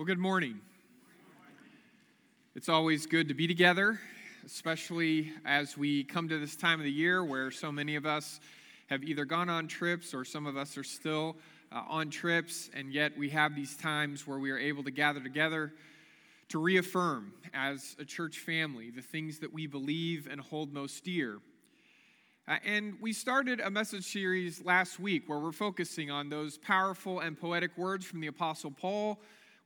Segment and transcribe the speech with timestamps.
[0.00, 0.58] Well, good morning.
[2.54, 4.00] It's always good to be together,
[4.46, 8.40] especially as we come to this time of the year where so many of us
[8.86, 11.36] have either gone on trips or some of us are still
[11.70, 15.20] uh, on trips, and yet we have these times where we are able to gather
[15.20, 15.70] together
[16.48, 21.40] to reaffirm as a church family the things that we believe and hold most dear.
[22.48, 27.20] Uh, and we started a message series last week where we're focusing on those powerful
[27.20, 29.20] and poetic words from the Apostle Paul,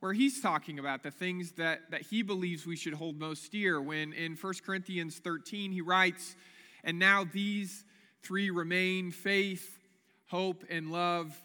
[0.05, 3.81] where he's talking about the things that, that he believes we should hold most dear.
[3.81, 6.35] When in 1 Corinthians 13, he writes,
[6.83, 7.83] And now these
[8.21, 9.79] three remain faith,
[10.27, 11.35] hope, and love,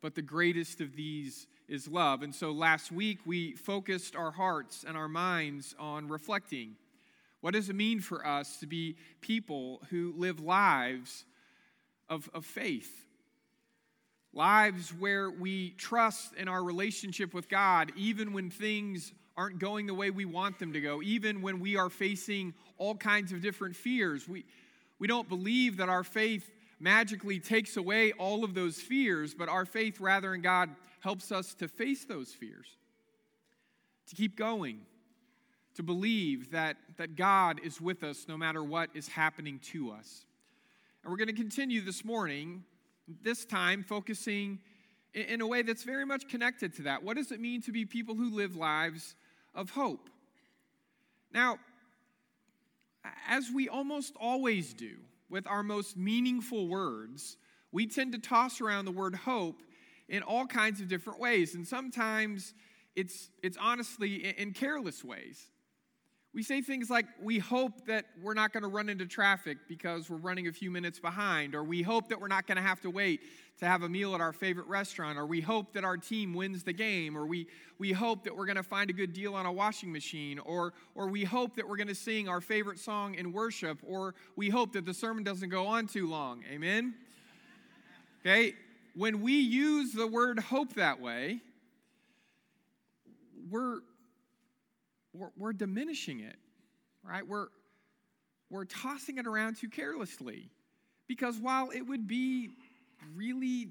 [0.00, 2.22] but the greatest of these is love.
[2.22, 6.76] And so last week, we focused our hearts and our minds on reflecting
[7.40, 11.24] what does it mean for us to be people who live lives
[12.08, 13.08] of, of faith?
[14.34, 19.94] Lives where we trust in our relationship with God, even when things aren't going the
[19.94, 23.76] way we want them to go, even when we are facing all kinds of different
[23.76, 24.28] fears.
[24.28, 24.44] We,
[24.98, 29.64] we don't believe that our faith magically takes away all of those fears, but our
[29.64, 32.66] faith, rather, in God helps us to face those fears,
[34.08, 34.80] to keep going,
[35.74, 40.24] to believe that, that God is with us no matter what is happening to us.
[41.02, 42.64] And we're going to continue this morning,
[43.06, 44.58] this time focusing
[45.12, 47.02] in, a way that's very much connected to that.
[47.02, 49.14] What does it mean to be people who live lives
[49.54, 50.10] of hope?
[51.32, 51.58] Now,
[53.28, 54.96] as we almost always do
[55.28, 57.36] with our most meaningful words,
[57.72, 59.62] we tend to toss around the word hope
[60.08, 61.54] in all kinds of different ways.
[61.54, 62.54] And sometimes
[62.94, 65.46] it's, it's honestly in, in careless ways.
[66.34, 70.10] We say things like, we hope that we're not going to run into traffic because
[70.10, 72.80] we're running a few minutes behind, or we hope that we're not going to have
[72.80, 73.20] to wait
[73.60, 76.64] to have a meal at our favorite restaurant, or we hope that our team wins
[76.64, 77.46] the game, or we,
[77.78, 80.72] we hope that we're going to find a good deal on a washing machine, or,
[80.96, 84.50] or we hope that we're going to sing our favorite song in worship, or we
[84.50, 86.42] hope that the sermon doesn't go on too long.
[86.50, 86.94] Amen?
[88.22, 88.54] Okay?
[88.96, 91.42] When we use the word hope that way,
[93.48, 93.78] we're
[95.14, 96.36] we're, we're diminishing it,
[97.02, 97.26] right?
[97.26, 97.46] We're,
[98.50, 100.50] we're tossing it around too carelessly.
[101.06, 102.50] Because while it would be
[103.14, 103.68] really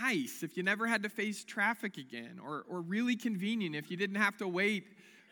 [0.00, 3.96] nice if you never had to face traffic again, or, or really convenient if you
[3.96, 4.84] didn't have to wait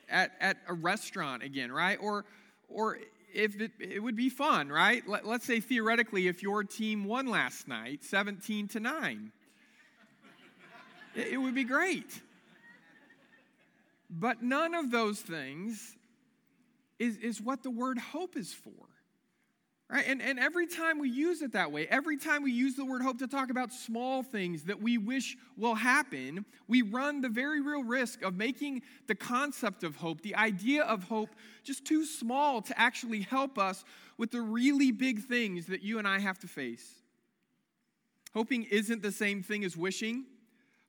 [0.08, 1.98] at, at a restaurant again, right?
[2.00, 2.24] Or,
[2.68, 2.98] or
[3.34, 5.06] if it, it would be fun, right?
[5.08, 9.32] Let, let's say theoretically, if your team won last night, 17 to 9,
[11.14, 12.20] it, it would be great.
[14.10, 15.96] But none of those things
[16.98, 18.88] is, is what the word hope is for.
[19.90, 20.04] Right?
[20.06, 23.00] And, and every time we use it that way, every time we use the word
[23.00, 27.62] hope to talk about small things that we wish will happen, we run the very
[27.62, 31.30] real risk of making the concept of hope, the idea of hope,
[31.64, 33.82] just too small to actually help us
[34.18, 36.86] with the really big things that you and I have to face.
[38.34, 40.26] Hoping isn't the same thing as wishing.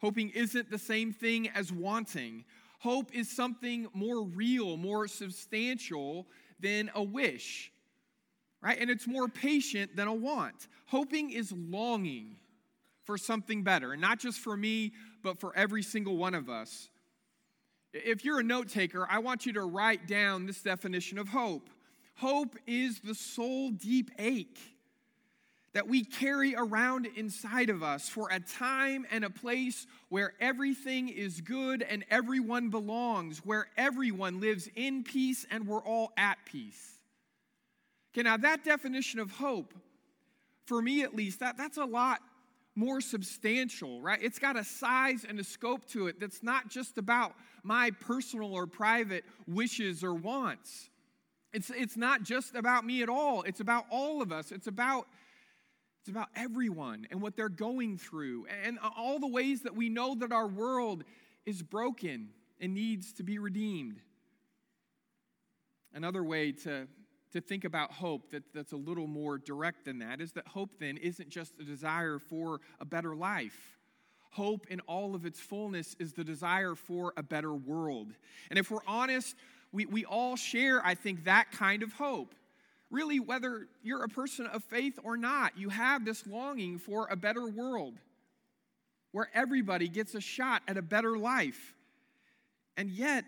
[0.01, 2.43] Hoping isn't the same thing as wanting.
[2.79, 6.27] Hope is something more real, more substantial
[6.59, 7.71] than a wish,
[8.61, 8.77] right?
[8.79, 10.67] And it's more patient than a want.
[10.87, 12.37] Hoping is longing
[13.03, 16.89] for something better, and not just for me, but for every single one of us.
[17.91, 21.69] If you're a note taker, I want you to write down this definition of hope.
[22.15, 24.59] Hope is the soul deep ache
[25.73, 31.09] that we carry around inside of us for a time and a place where everything
[31.09, 36.99] is good and everyone belongs, where everyone lives in peace and we're all at peace.
[38.13, 39.73] Okay, now that definition of hope,
[40.65, 42.19] for me at least, that, that's a lot
[42.75, 44.19] more substantial, right?
[44.21, 48.53] It's got a size and a scope to it that's not just about my personal
[48.53, 50.89] or private wishes or wants.
[51.51, 53.43] It's, it's not just about me at all.
[53.43, 54.51] It's about all of us.
[54.51, 55.07] It's about
[56.01, 60.15] it's about everyone and what they're going through and all the ways that we know
[60.15, 61.03] that our world
[61.45, 62.29] is broken
[62.61, 64.01] and needs to be redeemed.
[65.93, 66.87] Another way to,
[67.33, 70.71] to think about hope that, that's a little more direct than that is that hope
[70.79, 73.77] then isn't just a desire for a better life.
[74.31, 78.13] Hope in all of its fullness is the desire for a better world.
[78.49, 79.35] And if we're honest,
[79.71, 82.35] we, we all share, I think, that kind of hope
[82.89, 87.15] really, whether you're a person of faith or not, you have this longing for a
[87.15, 87.95] better world
[89.11, 91.75] where everybody gets a shot at a better life.
[92.77, 93.25] And yet,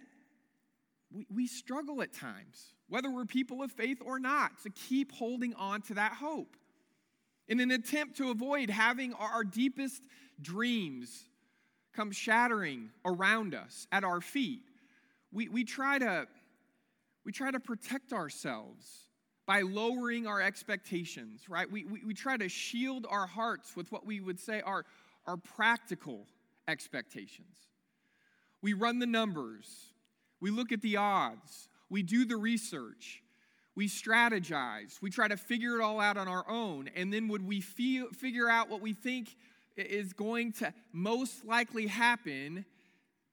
[1.14, 5.54] we, we struggle at times, whether we're people of faith or not, to keep holding
[5.56, 6.56] on to that hope
[7.48, 10.02] in an attempt to avoid having our, deepest
[10.42, 11.26] dreams
[11.94, 14.62] come shattering around us at our feet,
[15.34, 16.28] we, we, try to,
[17.26, 19.11] we try to protect ourselves
[19.46, 21.70] by lowering our expectations, right?
[21.70, 24.86] We, we, we try to shield our hearts with what we would say are,
[25.26, 26.28] are practical
[26.68, 27.68] expectations.
[28.62, 29.66] We run the numbers,
[30.40, 33.24] we look at the odds, we do the research,
[33.76, 37.46] we strategize, we try to figure it all out on our own, and then would
[37.46, 39.36] we feel, figure out what we think
[39.76, 42.66] is going to most likely happen,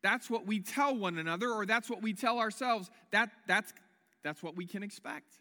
[0.03, 2.89] that's what we tell one another, or that's what we tell ourselves.
[3.11, 3.73] That, that's,
[4.23, 5.35] that's what we can expect.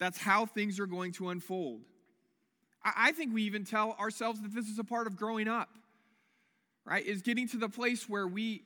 [0.00, 1.82] That's how things are going to unfold.
[2.82, 5.68] I, think we even tell ourselves that this is a part of growing up,
[6.86, 7.04] right?
[7.04, 8.62] Is getting to the place where we,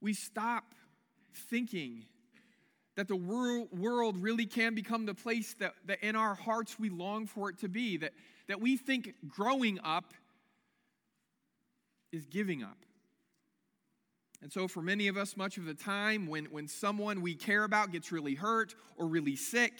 [0.00, 0.64] we stop
[1.50, 2.06] thinking
[2.96, 6.88] that the world, world really can become the place that, that in our hearts we
[6.88, 8.12] long for it to be, that,
[8.48, 10.14] that we think growing up
[12.12, 12.78] is giving up.
[14.40, 17.64] And so, for many of us, much of the time, when, when someone we care
[17.64, 19.72] about gets really hurt or really sick,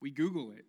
[0.00, 0.64] we Google it.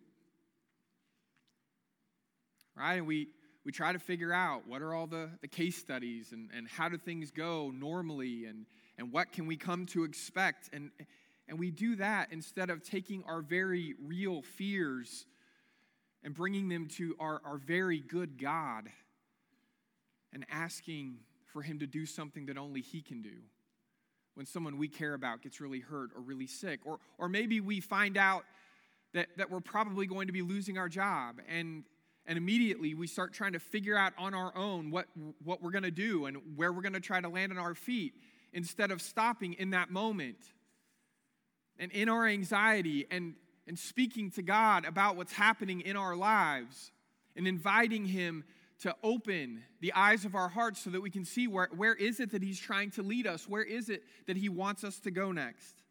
[2.76, 2.94] Right?
[2.94, 3.28] And we,
[3.64, 6.88] we try to figure out what are all the, the case studies and, and how
[6.88, 8.66] do things go normally and,
[8.96, 10.70] and what can we come to expect.
[10.72, 10.90] And,
[11.48, 15.26] and we do that instead of taking our very real fears
[16.22, 18.88] and bringing them to our, our very good God
[20.32, 21.18] and asking
[21.52, 23.36] for Him to do something that only He can do.
[24.34, 27.80] When someone we care about gets really hurt or really sick, or, or maybe we
[27.80, 28.44] find out
[29.14, 31.84] that, that we're probably going to be losing our job, and,
[32.26, 35.06] and immediately we start trying to figure out on our own what,
[35.42, 37.74] what we're going to do and where we're going to try to land on our
[37.74, 38.14] feet
[38.52, 40.36] instead of stopping in that moment.
[41.78, 43.34] And in our anxiety and,
[43.66, 46.90] and speaking to God about what's happening in our lives
[47.36, 48.44] and inviting Him
[48.80, 52.20] to open the eyes of our hearts so that we can see where, where is
[52.20, 53.48] it that he's trying to lead us?
[53.48, 55.82] Where is it that he wants us to go next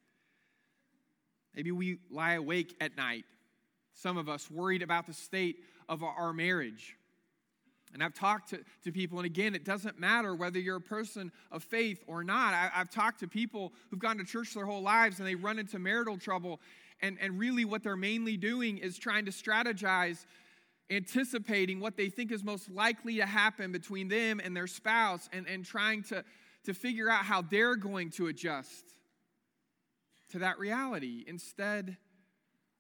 [1.58, 3.26] maybe we lie awake at night
[3.94, 5.58] some of us worried about the state
[5.90, 6.96] of our marriage
[7.94, 11.32] and I've talked to, to people, and again, it doesn't matter whether you're a person
[11.52, 12.54] of faith or not.
[12.54, 15.58] I, have talked to people who've gone to church their whole lives and they run
[15.58, 16.60] into marital trouble,
[17.02, 20.26] and, and really what they're mainly doing is trying to strategize
[20.90, 25.48] anticipating what they think is most likely to happen between them and their spouse and,
[25.48, 26.24] and trying to,
[26.66, 28.86] to figure out how they're going to adjust
[30.30, 31.98] to that reality instead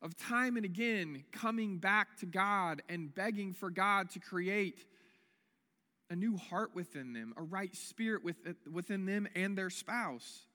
[0.01, 4.85] of time and again coming back to God and begging for God to create
[6.09, 8.21] a new heart within them, a right spirit
[8.71, 10.45] within them and their spouse.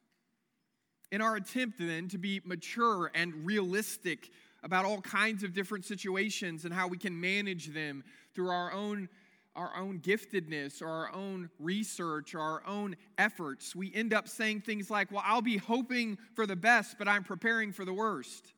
[1.10, 4.30] In our attempt then to be mature and realistic
[4.62, 8.04] about all kinds of different situations and how we can manage them
[8.34, 9.08] through our own
[9.54, 14.62] our own giftedness or our own research or our own efforts, we end up saying
[14.62, 18.52] things like, Well, I'll be hoping for the best, but I'm preparing for the worst.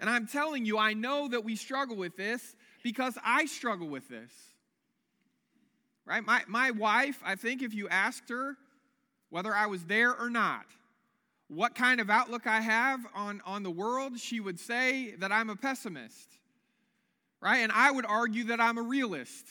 [0.00, 4.08] And I'm telling you, I know that we struggle with this because I struggle with
[4.08, 4.32] this.
[6.04, 6.24] Right?
[6.24, 8.56] My, my wife, I think if you asked her
[9.30, 10.64] whether I was there or not,
[11.48, 15.50] what kind of outlook I have on, on the world, she would say that I'm
[15.50, 16.28] a pessimist,
[17.40, 17.58] right?
[17.58, 19.46] And I would argue that I'm a realist.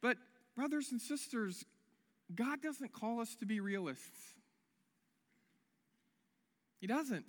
[0.00, 0.16] But,
[0.54, 1.64] brothers and sisters,
[2.34, 4.34] God doesn't call us to be realists.
[6.80, 7.26] He doesn't.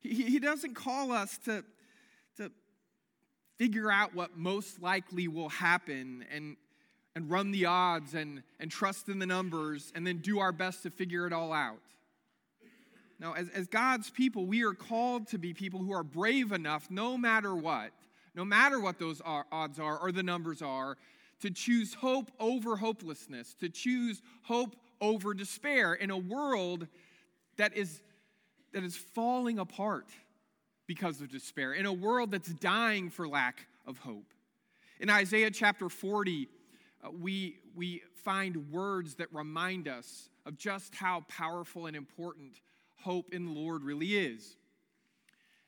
[0.00, 1.64] He, he doesn't call us to,
[2.38, 2.50] to
[3.58, 6.56] figure out what most likely will happen and,
[7.14, 10.82] and run the odds and, and trust in the numbers and then do our best
[10.84, 11.80] to figure it all out.
[13.18, 16.90] Now, as, as God's people, we are called to be people who are brave enough,
[16.90, 17.92] no matter what,
[18.34, 20.96] no matter what those odds are or the numbers are,
[21.40, 26.86] to choose hope over hopelessness, to choose hope over despair in a world
[27.56, 28.00] that is,
[28.72, 30.06] that is falling apart
[30.86, 34.32] because of despair, in a world that's dying for lack of hope.
[35.00, 36.48] In Isaiah chapter 40,
[37.04, 42.60] uh, we, we find words that remind us of just how powerful and important
[42.96, 44.56] hope in the Lord really is.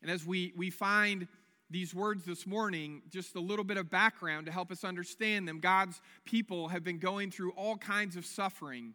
[0.02, 1.26] And as we, we find
[1.70, 5.60] these words this morning, just a little bit of background to help us understand them,
[5.60, 8.94] God's people have been going through all kinds of suffering.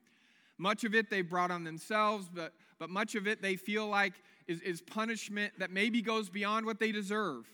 [0.58, 4.14] Much of it they brought on themselves, but, but much of it they feel like
[4.48, 7.46] is, is punishment that maybe goes beyond what they deserve.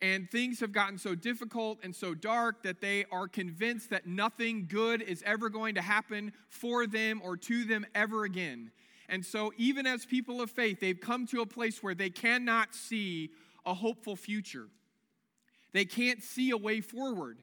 [0.00, 4.66] And things have gotten so difficult and so dark that they are convinced that nothing
[4.70, 8.70] good is ever going to happen for them or to them ever again.
[9.08, 12.74] And so, even as people of faith, they've come to a place where they cannot
[12.74, 13.30] see
[13.68, 14.66] a hopeful future.
[15.72, 17.38] They can't see a way forward.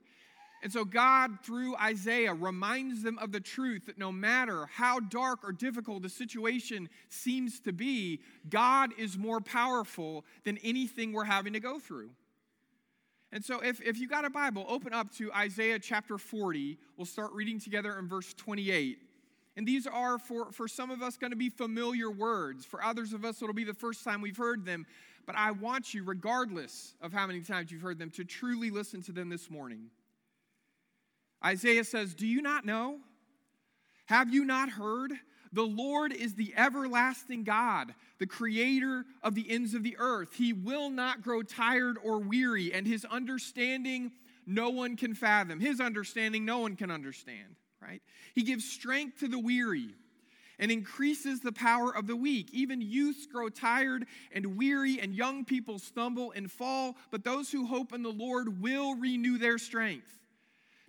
[0.64, 5.40] And so, God, through Isaiah, reminds them of the truth that no matter how dark
[5.44, 11.54] or difficult the situation seems to be, God is more powerful than anything we're having
[11.54, 12.10] to go through.
[13.32, 16.80] And so, if, if you got a Bible, open up to Isaiah chapter 40.
[16.98, 18.98] We'll start reading together in verse 28.
[19.58, 22.66] And these are, for, for some of us, going to be familiar words.
[22.66, 24.86] For others of us, it'll be the first time we've heard them.
[25.26, 29.02] But I want you, regardless of how many times you've heard them, to truly listen
[29.04, 29.90] to them this morning.
[31.44, 33.00] Isaiah says, Do you not know?
[34.06, 35.14] Have you not heard?
[35.52, 40.34] The Lord is the everlasting God, the creator of the ends of the earth.
[40.34, 44.12] He will not grow tired or weary, and his understanding
[44.46, 45.60] no one can fathom.
[45.60, 48.02] His understanding no one can understand, right?
[48.34, 49.96] He gives strength to the weary
[50.60, 52.50] and increases the power of the weak.
[52.54, 57.66] Even youths grow tired and weary, and young people stumble and fall, but those who
[57.66, 60.12] hope in the Lord will renew their strength.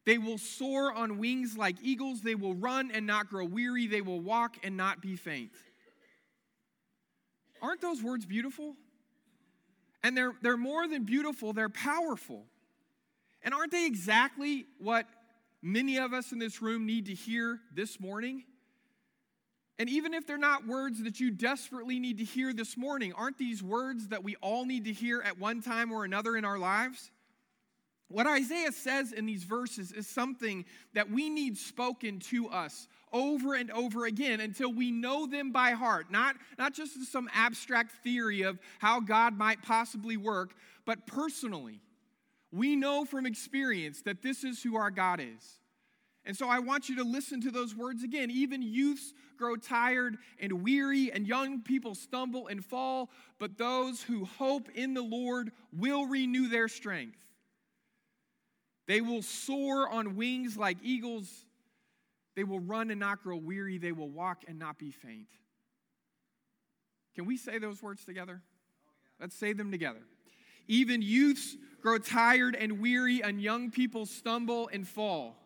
[0.04, 2.22] They will soar on wings like eagles.
[2.22, 3.88] They will run and not grow weary.
[3.88, 5.50] They will walk and not be faint.
[7.60, 8.76] Aren't those words beautiful?
[10.04, 12.44] And they're, they're more than beautiful, they're powerful.
[13.42, 15.06] And aren't they exactly what
[15.62, 18.44] many of us in this room need to hear this morning?
[19.78, 23.36] And even if they're not words that you desperately need to hear this morning, aren't
[23.36, 26.58] these words that we all need to hear at one time or another in our
[26.58, 27.10] lives?
[28.08, 30.64] What Isaiah says in these verses is something
[30.94, 35.72] that we need spoken to us over and over again until we know them by
[35.72, 40.54] heart, not, not just some abstract theory of how God might possibly work,
[40.84, 41.80] but personally.
[42.52, 45.60] We know from experience that this is who our God is.
[46.26, 48.32] And so I want you to listen to those words again.
[48.32, 54.24] Even youths grow tired and weary, and young people stumble and fall, but those who
[54.24, 57.18] hope in the Lord will renew their strength.
[58.88, 61.28] They will soar on wings like eagles.
[62.34, 63.78] They will run and not grow weary.
[63.78, 65.28] They will walk and not be faint.
[67.14, 68.42] Can we say those words together?
[69.20, 70.02] Let's say them together.
[70.68, 75.36] Even youths grow tired and weary, and young people stumble and fall.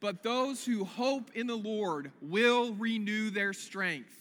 [0.00, 4.14] But those who hope in the Lord will renew their strength.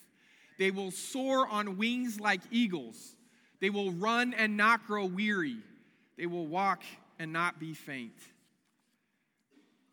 [0.57, 3.15] They will soar on wings like eagles.
[3.59, 5.57] They will run and not grow weary.
[6.17, 6.83] They will walk
[7.19, 8.17] and not be faint.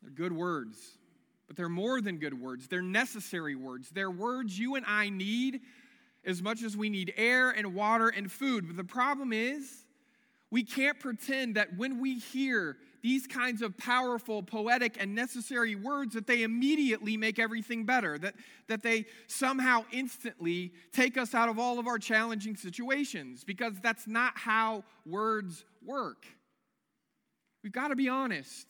[0.02, 0.78] They're good words,
[1.46, 2.66] but they're more than good words.
[2.68, 3.90] They're necessary words.
[3.90, 5.60] They're words you and I need
[6.24, 8.66] as much as we need air and water and food.
[8.66, 9.83] But the problem is,
[10.54, 16.14] we can't pretend that when we hear these kinds of powerful, poetic, and necessary words,
[16.14, 18.34] that they immediately make everything better, that,
[18.68, 24.06] that they somehow instantly take us out of all of our challenging situations, because that's
[24.06, 26.24] not how words work.
[27.64, 28.68] We've got to be honest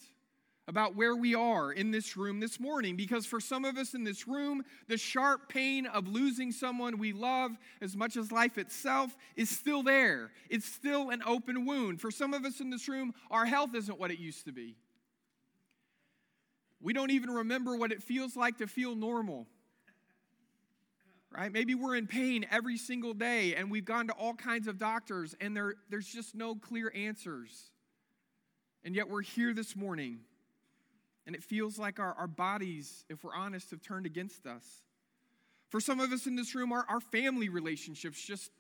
[0.67, 4.03] about where we are in this room this morning because for some of us in
[4.03, 7.53] this room, the sharp pain of losing someone we love
[7.83, 10.31] as much as life itself is still there.
[10.49, 12.01] It's still an open wound.
[12.01, 14.77] For some of us in this room, our health isn't what it used to be.
[16.81, 19.47] We don't even remember what it feels like to feel normal.
[21.31, 21.53] Right?
[21.53, 25.35] Maybe we're in pain every single day and we've gone to all kinds of doctors
[25.41, 27.71] and there, there's just no clear answers.
[28.83, 30.21] And yet we're here this morning
[31.27, 34.65] and it feels like our, our bodies, if we're honest, have turned against us.
[35.71, 38.51] For some of us in this room, our, our family relationships just,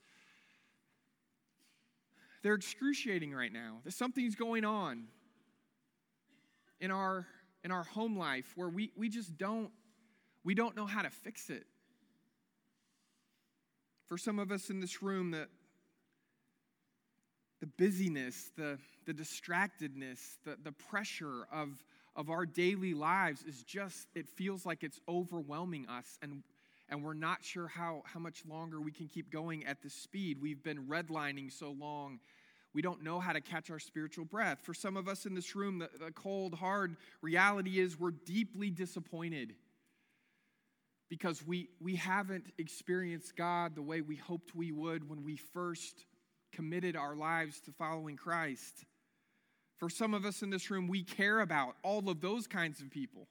[2.42, 3.78] they're excruciating right now.
[3.84, 5.04] There's something's going on
[6.80, 7.26] in our,
[7.62, 9.70] in our home life where we, we just don't,
[10.42, 11.64] we don't know how to fix it.
[14.08, 15.48] For some of us in this room, the,
[17.60, 21.82] the busyness, the, the distractedness, the, the pressure of
[22.16, 26.42] of our daily lives is just, it feels like it's overwhelming us and
[26.90, 30.38] and we're not sure how, how much longer we can keep going at this speed.
[30.40, 32.20] We've been redlining so long,
[32.74, 34.58] we don't know how to catch our spiritual breath.
[34.62, 38.68] For some of us in this room, the, the cold, hard reality is we're deeply
[38.68, 39.54] disappointed
[41.08, 46.04] because we, we haven't experienced God the way we hoped we would when we first
[46.52, 48.84] committed our lives to following Christ.
[49.76, 52.90] For some of us in this room, we care about all of those kinds of
[52.90, 53.26] people,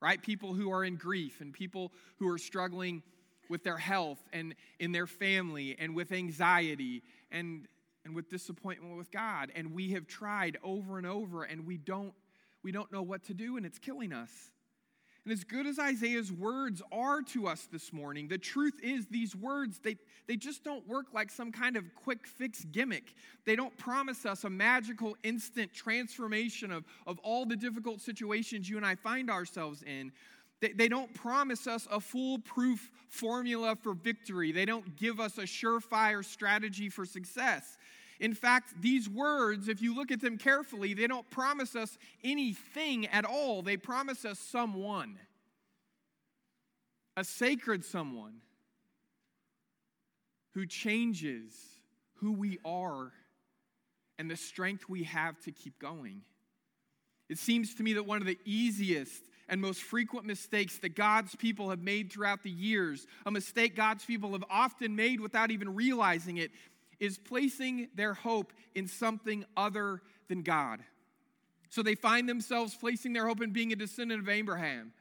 [0.00, 0.20] right?
[0.20, 3.02] People who are in grief and people who are struggling
[3.48, 7.66] with their health and in their family and with anxiety and,
[8.04, 9.50] and with disappointment with God.
[9.54, 12.12] And we have tried over and over and we don't,
[12.62, 14.30] we don't know what to do and it's killing us.
[15.26, 19.34] And as good as Isaiah's words are to us this morning, the truth is these
[19.34, 19.96] words, they,
[20.28, 23.12] they just don't work like some kind of quick fix gimmick.
[23.44, 28.76] They don't promise us a magical instant transformation of, of all the difficult situations you
[28.76, 30.12] and I find ourselves in.
[30.60, 34.52] They, they don't promise us a foolproof formula for victory.
[34.52, 37.76] They don't give us a surefire strategy for success.
[38.20, 43.06] In fact, these words, if you look at them carefully, they don't promise us anything
[43.08, 43.62] at all.
[43.62, 45.18] They promise us someone,
[47.16, 48.40] a sacred someone
[50.54, 51.52] who changes
[52.14, 53.12] who we are
[54.18, 56.22] and the strength we have to keep going.
[57.28, 61.34] It seems to me that one of the easiest and most frequent mistakes that God's
[61.36, 65.74] people have made throughout the years, a mistake God's people have often made without even
[65.74, 66.50] realizing it,
[67.00, 70.80] is placing their hope in something other than God.
[71.68, 74.92] So they find themselves placing their hope in being a descendant of Abraham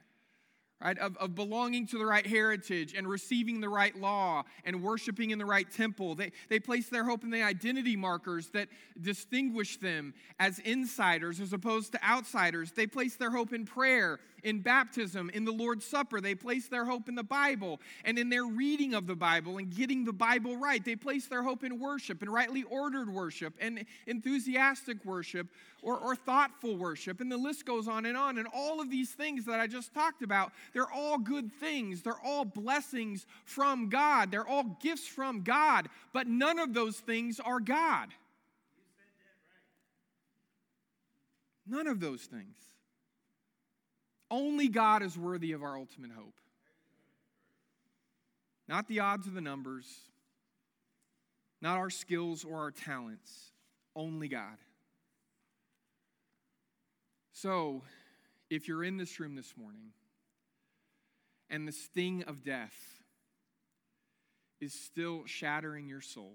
[0.81, 0.97] right?
[0.99, 5.39] Of, of belonging to the right heritage and receiving the right law and worshiping in
[5.39, 6.15] the right temple.
[6.15, 8.67] They, they place their hope in the identity markers that
[8.99, 12.71] distinguish them as insiders as opposed to outsiders.
[12.71, 16.21] They place their hope in prayer, in baptism, in the Lord's Supper.
[16.21, 19.75] They place their hope in the Bible and in their reading of the Bible and
[19.75, 20.85] getting the Bible right.
[20.85, 25.47] They place their hope in worship and rightly ordered worship and enthusiastic worship
[25.81, 27.21] or, or thoughtful worship.
[27.21, 28.37] And the list goes on and on.
[28.37, 32.03] And all of these things that I just talked about, they're all good things.
[32.03, 34.29] They're all blessings from God.
[34.29, 35.89] They're all gifts from God.
[36.13, 38.09] But none of those things are God.
[41.65, 42.74] None of those things.
[44.31, 46.39] Only God is worthy of our ultimate hope.
[48.67, 49.85] Not the odds or the numbers,
[51.61, 53.51] not our skills or our talents,
[53.95, 54.57] only God.
[57.31, 57.83] So,
[58.49, 59.91] if you're in this room this morning
[61.49, 62.75] and the sting of death
[64.59, 66.33] is still shattering your soul,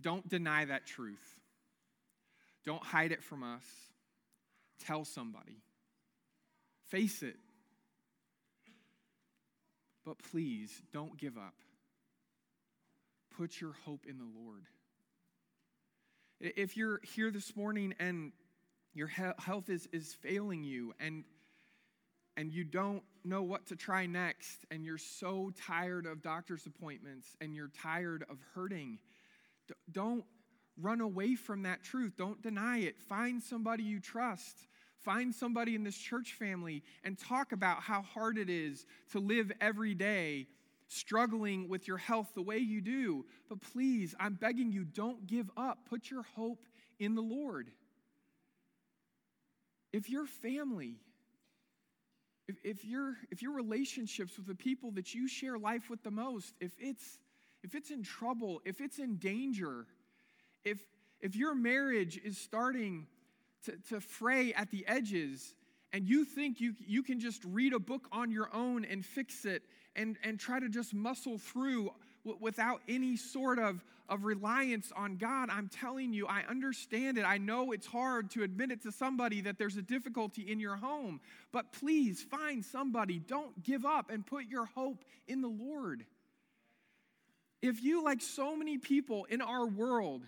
[0.00, 1.40] don't deny that truth.
[2.64, 3.64] Don't hide it from us.
[4.84, 5.62] Tell somebody.
[6.90, 7.36] Face it.
[10.04, 11.54] But please don't give up.
[13.36, 14.64] Put your hope in the Lord.
[16.40, 18.32] If you're here this morning and
[18.92, 21.24] your health is, is failing you and
[22.36, 27.36] and you don't know what to try next and you're so tired of doctor's appointments
[27.40, 28.98] and you're tired of hurting
[29.92, 30.24] don't
[30.80, 34.66] run away from that truth don't deny it find somebody you trust
[35.04, 39.50] find somebody in this church family and talk about how hard it is to live
[39.60, 40.46] every day
[40.88, 43.24] struggling with your health the way you do.
[43.48, 45.88] But please i'm begging you don't give up.
[45.88, 46.64] Put your hope
[46.98, 47.70] in the lord.
[49.92, 50.96] If your family,
[52.48, 56.10] if, if, your, if your relationships with the people that you share life with the
[56.10, 57.18] most, if it's,
[57.64, 59.86] if it's in trouble, if it's in danger,
[60.64, 60.78] if,
[61.20, 63.06] if your marriage is starting
[63.64, 65.54] to, to fray at the edges,
[65.92, 69.44] and you think you, you can just read a book on your own and fix
[69.44, 69.62] it
[69.96, 71.90] and, and try to just muscle through
[72.40, 77.24] without any sort of, of reliance on God, I'm telling you, I understand it.
[77.24, 80.76] I know it's hard to admit it to somebody that there's a difficulty in your
[80.76, 81.20] home,
[81.52, 83.18] but please find somebody.
[83.18, 86.04] Don't give up and put your hope in the Lord.
[87.62, 90.22] If you, like so many people in our world,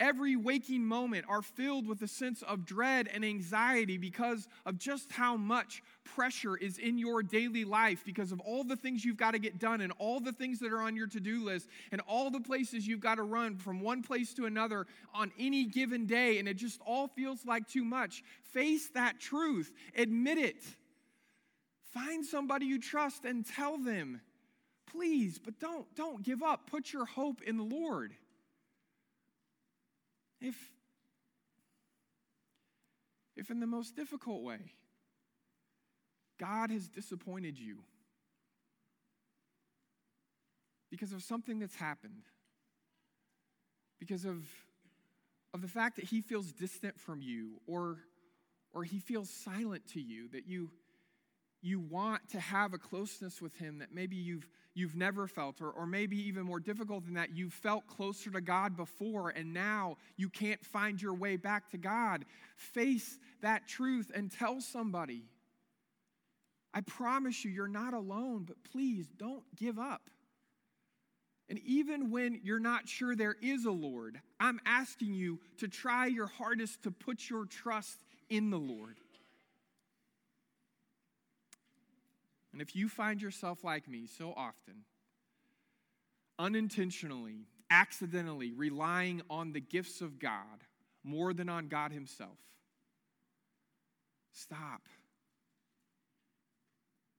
[0.00, 5.12] every waking moment are filled with a sense of dread and anxiety because of just
[5.12, 9.32] how much pressure is in your daily life because of all the things you've got
[9.32, 12.30] to get done and all the things that are on your to-do list and all
[12.30, 16.38] the places you've got to run from one place to another on any given day
[16.38, 18.24] and it just all feels like too much.
[18.42, 19.70] Face that truth.
[19.96, 20.62] Admit it.
[21.92, 24.20] Find somebody you trust and tell them
[24.90, 26.68] please but don't don't give up.
[26.68, 28.14] Put your hope in the lord
[30.40, 30.56] if,
[33.36, 34.72] if in the most difficult way,
[36.38, 37.80] God has disappointed you
[40.90, 42.22] because of something that's happened,
[43.98, 44.44] because of,
[45.54, 47.98] of the fact that he feels distant from you, or,
[48.72, 50.70] or he feels silent to you, that you,
[51.62, 55.70] you want to have a closeness with him that maybe you've, you've never felt, or,
[55.70, 59.96] or maybe even more difficult than that, you've felt closer to God before and now
[60.16, 62.24] you can't find your way back to God.
[62.56, 65.24] Face that truth and tell somebody.
[66.72, 70.08] I promise you, you're not alone, but please don't give up.
[71.48, 76.06] And even when you're not sure there is a Lord, I'm asking you to try
[76.06, 78.98] your hardest to put your trust in the Lord.
[82.52, 84.84] And if you find yourself like me so often,
[86.38, 90.64] unintentionally, accidentally relying on the gifts of God
[91.04, 92.38] more than on God Himself,
[94.32, 94.82] stop.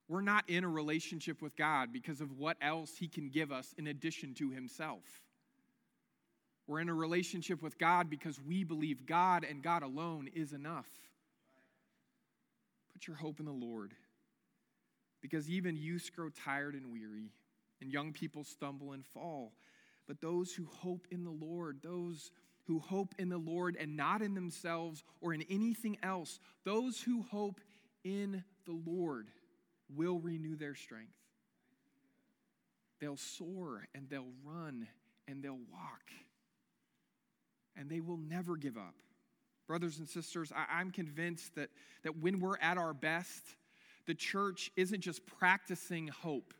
[0.09, 3.73] We're not in a relationship with God because of what else He can give us
[3.77, 5.03] in addition to Himself.
[6.67, 10.89] We're in a relationship with God because we believe God and God alone is enough.
[12.91, 13.93] Put your hope in the Lord
[15.21, 17.31] because even youths grow tired and weary,
[17.81, 19.53] and young people stumble and fall.
[20.07, 22.31] But those who hope in the Lord, those
[22.65, 27.23] who hope in the Lord and not in themselves or in anything else, those who
[27.23, 27.59] hope
[28.03, 29.27] in the Lord
[29.95, 31.13] will renew their strength.
[32.99, 34.87] They'll soar and they'll run
[35.27, 36.11] and they'll walk
[37.75, 38.95] and they will never give up.
[39.67, 41.69] Brothers and sisters, I, am convinced that,
[42.03, 43.43] that when we're at our best,
[44.07, 46.53] the church isn't just practicing hope.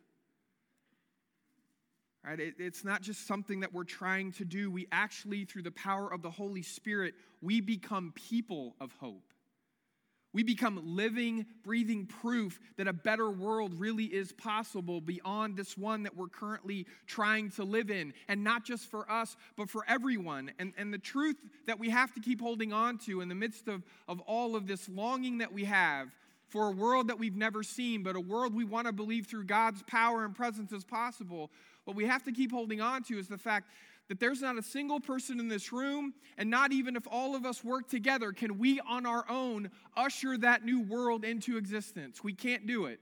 [2.24, 2.38] Right?
[2.38, 4.70] It, it's not just something that we're trying to do.
[4.70, 9.32] We actually, through the power of the Holy Spirit, we become people of hope.
[10.34, 16.04] We become living, breathing proof that a better world really is possible beyond this one
[16.04, 18.14] that we're currently trying to live in.
[18.28, 20.52] And not just for us, but for everyone.
[20.58, 23.68] And, and the truth that we have to keep holding on to in the midst
[23.68, 26.08] of, of all of this longing that we have
[26.52, 29.44] for a world that we've never seen, but a world we want to believe through
[29.44, 31.50] God's power and presence is possible.
[31.84, 33.70] What we have to keep holding on to is the fact
[34.08, 37.46] that there's not a single person in this room, and not even if all of
[37.46, 42.22] us work together, can we on our own usher that new world into existence.
[42.22, 43.00] We can't do it.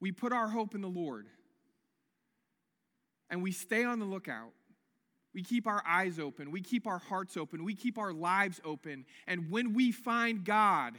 [0.00, 1.26] We put our hope in the Lord,
[3.28, 4.52] and we stay on the lookout.
[5.34, 6.50] We keep our eyes open.
[6.50, 7.62] We keep our hearts open.
[7.62, 9.04] We keep our lives open.
[9.26, 10.94] And when we find God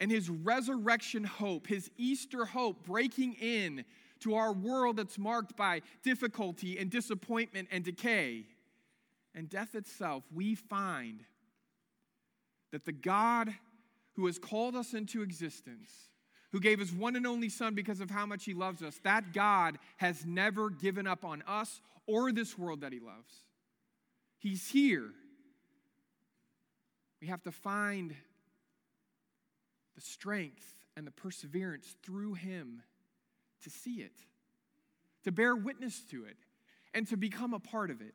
[0.00, 3.84] and His resurrection hope, His Easter hope breaking in
[4.20, 8.46] to our world that's marked by difficulty and disappointment and decay
[9.34, 11.24] and death itself, we find
[12.72, 13.52] that the God
[14.14, 15.90] who has called us into existence,
[16.52, 19.32] who gave his one and only Son because of how much he loves us, that
[19.32, 23.32] God has never given up on us or this world that he loves.
[24.38, 25.10] He's here.
[27.20, 28.14] We have to find
[30.00, 32.82] the strength and the perseverance through him
[33.62, 34.12] to see it,
[35.24, 36.36] to bear witness to it,
[36.94, 38.14] and to become a part of it.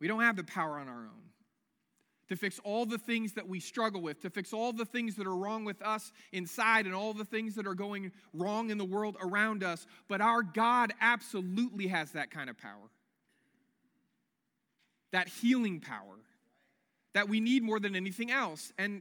[0.00, 1.22] We don't have the power on our own
[2.28, 5.26] to fix all the things that we struggle with, to fix all the things that
[5.26, 8.84] are wrong with us inside and all the things that are going wrong in the
[8.84, 9.86] world around us.
[10.08, 12.90] But our God absolutely has that kind of power,
[15.12, 16.18] that healing power
[17.14, 18.72] that we need more than anything else.
[18.76, 19.00] And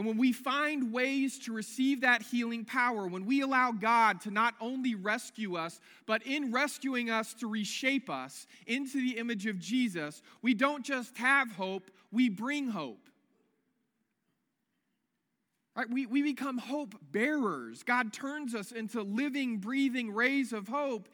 [0.00, 4.30] and when we find ways to receive that healing power, when we allow God to
[4.30, 9.58] not only rescue us, but in rescuing us to reshape us into the image of
[9.58, 13.10] Jesus, we don't just have hope, we bring hope.
[15.76, 15.90] Right?
[15.90, 17.82] We, we become hope bearers.
[17.82, 21.10] God turns us into living, breathing rays of hope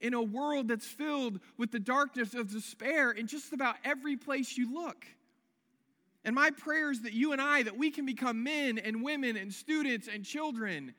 [0.00, 4.56] in a world that's filled with the darkness of despair in just about every place
[4.56, 5.04] you look.
[6.24, 9.36] And my prayer is that you and I, that we can become men and women
[9.36, 10.94] and students and children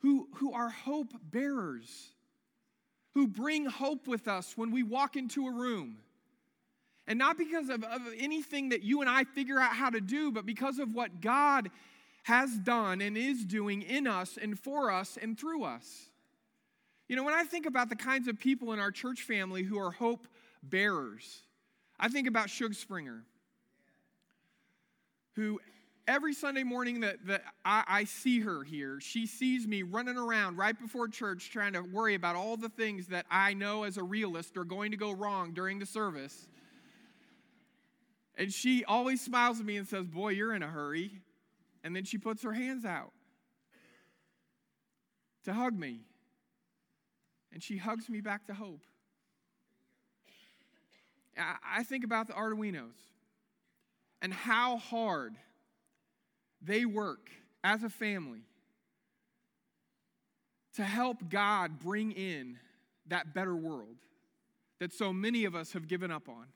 [0.00, 2.10] who, who are hope bearers,
[3.14, 5.98] who bring hope with us when we walk into a room.
[7.06, 10.32] And not because of, of anything that you and I figure out how to do,
[10.32, 11.70] but because of what God
[12.24, 16.08] has done and is doing in us and for us and through us.
[17.08, 19.78] You know, when I think about the kinds of people in our church family who
[19.78, 20.26] are hope
[20.62, 21.42] bearers,
[21.98, 23.24] I think about Shug Springer
[25.34, 25.60] who
[26.06, 30.56] every Sunday morning that, that I, I, see her here, she sees me running around
[30.56, 34.02] right before church trying to worry about all the things that I know as a
[34.02, 36.48] realist are going to go wrong during the service.
[38.36, 41.20] And she always smiles at me and says, Boy, you're in a hurry.
[41.84, 43.12] And then she puts her hands out
[45.44, 46.00] to hug me.
[47.52, 48.80] And she hugs me back to hope.
[51.36, 53.11] I think about the Arduinos
[54.22, 55.34] and how hard
[56.62, 57.28] they work
[57.64, 58.42] as a family
[60.76, 62.58] to help God bring in
[63.08, 63.96] that better world
[64.78, 66.46] that so many of us have given up on.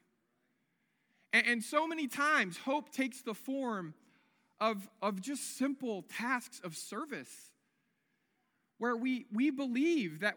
[1.32, 3.94] And, and, so many times, hope takes the form
[4.60, 7.50] of, of just simple tasks of service
[8.78, 10.36] where we, we believe that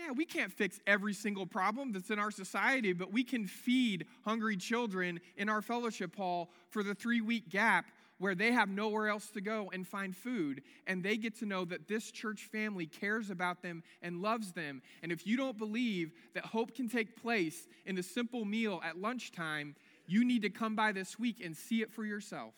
[0.00, 4.06] yeah, we can't fix every single problem that's in our society, but we can feed
[4.24, 7.86] hungry children in our fellowship hall for the three week gap
[8.18, 11.64] where they have nowhere else to go and find food, and they get to know
[11.64, 14.82] that this church family cares about them and loves them.
[15.02, 19.00] And if you don't believe that hope can take place in a simple meal at
[19.00, 19.74] lunchtime,
[20.06, 22.52] you need to come by this week and see it for yourself.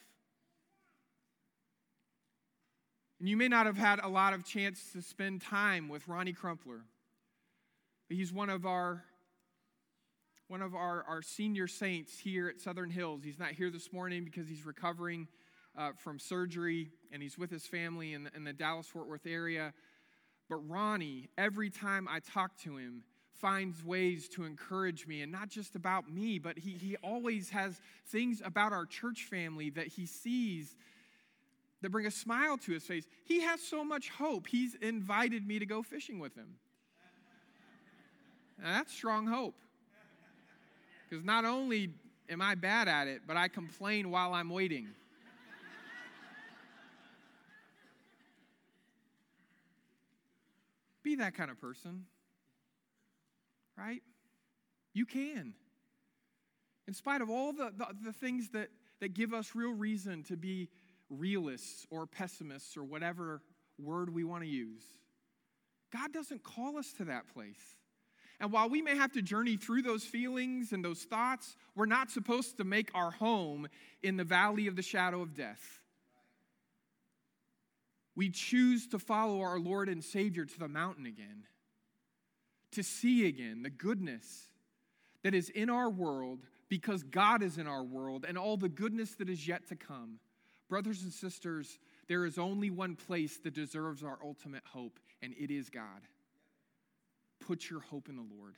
[3.20, 6.32] And you may not have had a lot of chance to spend time with Ronnie
[6.32, 6.82] Crumpler.
[8.12, 9.04] He's one of our
[10.48, 13.22] one of our, our senior saints here at Southern Hills.
[13.24, 15.26] He's not here this morning because he's recovering
[15.78, 19.26] uh, from surgery and he's with his family in the, in the Dallas Fort Worth
[19.26, 19.72] area.
[20.50, 23.04] But Ronnie, every time I talk to him,
[23.40, 27.80] finds ways to encourage me, and not just about me, but he, he always has
[28.08, 30.76] things about our church family that he sees
[31.80, 33.06] that bring a smile to his face.
[33.24, 34.46] He has so much hope.
[34.46, 36.56] He's invited me to go fishing with him.
[38.62, 39.56] Now, that's strong hope.
[41.08, 41.90] Because not only
[42.30, 44.88] am I bad at it, but I complain while I'm waiting.
[51.02, 52.04] Be that kind of person,
[53.76, 54.00] right?
[54.94, 55.54] You can.
[56.86, 58.68] In spite of all the, the, the, things that,
[59.00, 60.68] that give us real reason to be
[61.10, 63.42] realists or pessimists or whatever
[63.80, 64.84] word we want to use,
[65.92, 67.76] God doesn't call us to that place.
[68.42, 72.10] And while we may have to journey through those feelings and those thoughts, we're not
[72.10, 73.68] supposed to make our home
[74.02, 75.78] in the valley of the shadow of death.
[78.16, 81.44] We choose to follow our Lord and Savior to the mountain again,
[82.72, 84.48] to see again the goodness
[85.22, 89.14] that is in our world because God is in our world and all the goodness
[89.14, 90.18] that is yet to come.
[90.68, 91.78] Brothers and sisters,
[92.08, 96.02] there is only one place that deserves our ultimate hope, and it is God.
[97.46, 98.54] Put your hope in the Lord.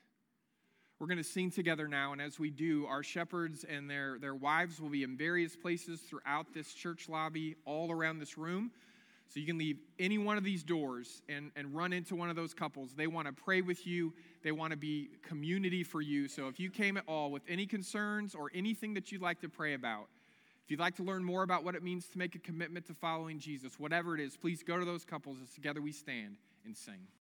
[0.99, 4.35] We're going to sing together now, and as we do, our shepherds and their, their
[4.35, 8.71] wives will be in various places throughout this church lobby, all around this room.
[9.29, 12.37] So you can leave any one of these doors and, and run into one of
[12.37, 12.95] those couples.
[12.95, 16.29] They want to pray with you, they want to be community for you.
[16.29, 19.49] So if you came at all with any concerns or anything that you'd like to
[19.49, 20.09] pray about,
[20.65, 22.95] if you'd like to learn more about what it means to make a commitment to
[22.95, 26.77] following Jesus, whatever it is, please go to those couples as together we stand and
[26.77, 27.07] sing.